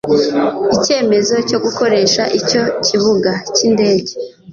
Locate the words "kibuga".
2.85-3.31